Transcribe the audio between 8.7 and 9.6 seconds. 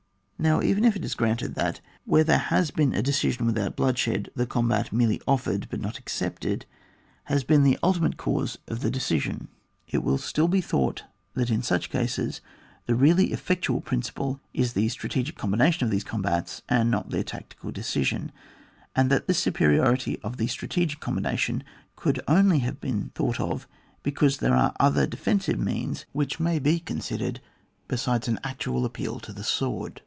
92 ON WAS. [book vr. the decisioiiy